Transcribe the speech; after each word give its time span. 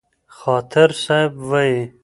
خاطر 0.39 0.89
صاحب 1.03 1.33
وايي: 1.49 1.81